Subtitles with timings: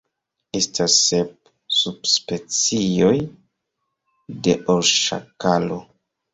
[0.59, 1.51] Estas sep
[1.81, 3.13] subspecioj
[4.49, 5.83] de orŝakalo.